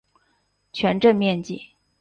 [0.73, 1.63] 全镇面积。